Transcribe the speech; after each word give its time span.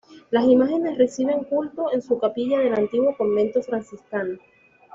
Las 0.31 0.45
imágenes 0.47 0.97
reciben 0.97 1.43
culto 1.43 1.93
en 1.93 2.01
su 2.01 2.17
capilla 2.17 2.57
del 2.57 2.73
antiguo 2.73 3.15
convento 3.15 3.61
franciscano. 3.61 4.39